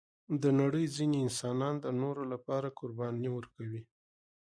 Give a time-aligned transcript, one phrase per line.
[0.41, 3.81] د نړۍ ځینې انسانان د نورو لپاره قرباني ورکوي.